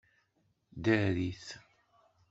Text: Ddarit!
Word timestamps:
Ddarit! 0.75 1.45